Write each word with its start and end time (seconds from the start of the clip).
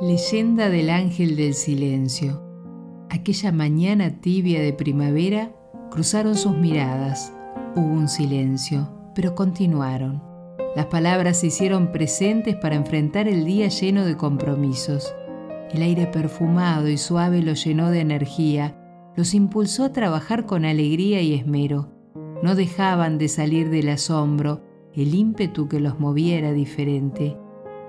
Leyenda 0.00 0.70
del 0.70 0.90
ángel 0.90 1.34
del 1.34 1.54
silencio. 1.54 2.40
Aquella 3.10 3.50
mañana 3.50 4.20
tibia 4.20 4.62
de 4.62 4.72
primavera 4.72 5.52
cruzaron 5.90 6.36
sus 6.36 6.56
miradas. 6.56 7.32
Hubo 7.74 7.84
un 7.84 8.06
silencio, 8.06 8.88
pero 9.16 9.34
continuaron. 9.34 10.22
Las 10.76 10.86
palabras 10.86 11.40
se 11.40 11.48
hicieron 11.48 11.90
presentes 11.90 12.54
para 12.54 12.76
enfrentar 12.76 13.26
el 13.26 13.44
día 13.44 13.66
lleno 13.66 14.04
de 14.04 14.16
compromisos. 14.16 15.12
El 15.72 15.82
aire 15.82 16.06
perfumado 16.06 16.86
y 16.88 16.96
suave 16.96 17.42
los 17.42 17.64
llenó 17.64 17.90
de 17.90 17.98
energía, 17.98 18.76
los 19.16 19.34
impulsó 19.34 19.82
a 19.82 19.92
trabajar 19.92 20.46
con 20.46 20.64
alegría 20.64 21.22
y 21.22 21.34
esmero. 21.34 21.92
No 22.44 22.54
dejaban 22.54 23.18
de 23.18 23.26
salir 23.26 23.68
del 23.68 23.88
asombro, 23.88 24.62
el 24.94 25.12
ímpetu 25.16 25.66
que 25.66 25.80
los 25.80 25.98
moviera 25.98 26.52
diferente. 26.52 27.36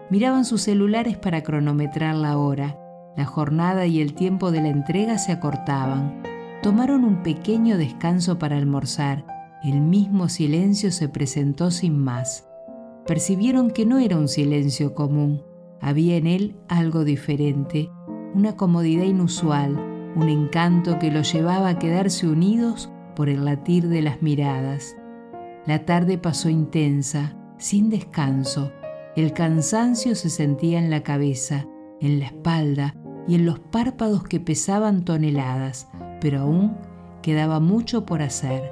Miraban 0.09 0.43
sus 0.43 0.61
celulares 0.63 1.17
para 1.17 1.43
cronometrar 1.43 2.15
la 2.15 2.37
hora. 2.37 2.77
La 3.15 3.25
jornada 3.25 3.85
y 3.85 4.01
el 4.01 4.15
tiempo 4.15 4.51
de 4.51 4.61
la 4.61 4.69
entrega 4.69 5.17
se 5.19 5.31
acortaban. 5.31 6.23
Tomaron 6.63 7.03
un 7.03 7.21
pequeño 7.21 7.77
descanso 7.77 8.39
para 8.39 8.57
almorzar. 8.57 9.25
El 9.63 9.81
mismo 9.81 10.27
silencio 10.27 10.91
se 10.91 11.09
presentó 11.09 11.69
sin 11.69 11.99
más. 11.99 12.47
Percibieron 13.05 13.69
que 13.69 13.85
no 13.85 13.99
era 13.99 14.17
un 14.17 14.27
silencio 14.27 14.95
común. 14.95 15.43
Había 15.79 16.17
en 16.17 16.27
él 16.27 16.55
algo 16.67 17.03
diferente, 17.03 17.89
una 18.33 18.55
comodidad 18.55 19.05
inusual, 19.05 19.75
un 20.15 20.27
encanto 20.27 20.97
que 20.97 21.11
los 21.11 21.31
llevaba 21.31 21.69
a 21.69 21.79
quedarse 21.79 22.27
unidos 22.27 22.89
por 23.15 23.29
el 23.29 23.45
latir 23.45 23.87
de 23.87 24.01
las 24.01 24.21
miradas. 24.21 24.95
La 25.65 25.85
tarde 25.85 26.17
pasó 26.17 26.49
intensa, 26.49 27.35
sin 27.57 27.89
descanso, 27.89 28.71
el 29.19 29.33
cansancio 29.33 30.15
se 30.15 30.29
sentía 30.29 30.79
en 30.79 30.89
la 30.89 31.03
cabeza, 31.03 31.67
en 31.99 32.19
la 32.19 32.27
espalda 32.27 32.95
y 33.27 33.35
en 33.35 33.45
los 33.45 33.59
párpados 33.59 34.23
que 34.23 34.39
pesaban 34.39 35.03
toneladas, 35.03 35.87
pero 36.21 36.41
aún 36.41 36.77
quedaba 37.21 37.59
mucho 37.59 38.05
por 38.05 38.21
hacer. 38.21 38.71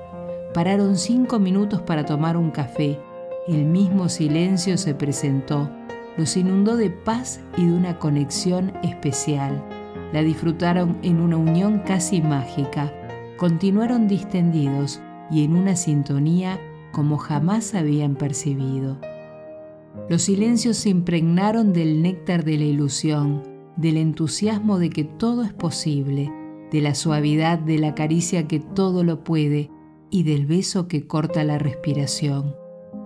Pararon 0.54 0.96
cinco 0.96 1.40
minutos 1.40 1.82
para 1.82 2.06
tomar 2.06 2.38
un 2.38 2.52
café. 2.52 3.00
El 3.48 3.66
mismo 3.66 4.10
silencio 4.10 4.78
se 4.78 4.96
presentó, 4.96 5.70
los 6.18 6.38
inundó 6.38 6.78
de 6.78 6.92
paz 6.92 7.42
y 7.58 7.66
de 7.66 7.74
una 7.74 8.00
conexión 8.00 8.74
especial. 8.84 9.64
La 10.14 10.22
disfrutaron 10.22 10.98
en 11.04 11.20
una 11.20 11.38
unión 11.38 11.80
casi 11.80 12.22
mágica. 12.22 12.94
Continuaron 13.38 14.08
distendidos 14.08 15.02
y 15.30 15.44
en 15.44 15.56
una 15.56 15.76
sintonía 15.76 16.60
como 16.92 17.18
jamás 17.18 17.76
habían 17.76 18.16
percibido. 18.16 18.98
Los 20.10 20.24
silencios 20.24 20.78
se 20.78 20.90
impregnaron 20.90 21.74
del 21.74 22.02
néctar 22.02 22.44
de 22.44 22.58
la 22.58 22.64
ilusión, 22.64 23.44
del 23.76 23.98
entusiasmo 23.98 24.80
de 24.80 24.90
que 24.90 25.04
todo 25.04 25.44
es 25.44 25.54
posible, 25.54 26.32
de 26.72 26.82
la 26.82 26.96
suavidad 26.96 27.60
de 27.60 27.78
la 27.78 27.96
caricia 27.96 28.48
que 28.48 28.60
todo 28.60 29.04
lo 29.04 29.24
puede 29.24 29.70
y 30.10 30.24
del 30.24 30.46
beso 30.46 30.88
que 30.88 31.08
corta 31.08 31.44
la 31.44 31.58
respiración. 31.58 32.56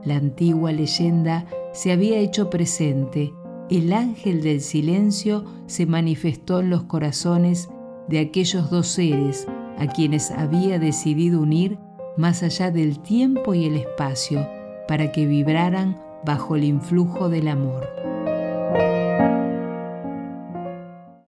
La 0.03 0.15
antigua 0.15 0.71
leyenda 0.71 1.45
se 1.73 1.91
había 1.91 2.17
hecho 2.19 2.49
presente. 2.49 3.33
El 3.69 3.93
ángel 3.93 4.41
del 4.41 4.61
silencio 4.61 5.45
se 5.67 5.85
manifestó 5.85 6.59
en 6.59 6.69
los 6.69 6.83
corazones 6.83 7.69
de 8.07 8.19
aquellos 8.19 8.69
dos 8.69 8.87
seres 8.87 9.47
a 9.77 9.87
quienes 9.87 10.31
había 10.31 10.79
decidido 10.79 11.41
unir 11.41 11.77
más 12.17 12.43
allá 12.43 12.71
del 12.71 12.99
tiempo 12.99 13.53
y 13.53 13.65
el 13.65 13.77
espacio 13.77 14.47
para 14.87 15.11
que 15.11 15.25
vibraran 15.25 15.97
bajo 16.23 16.55
el 16.55 16.63
influjo 16.63 17.29
del 17.29 17.47
amor. 17.47 17.87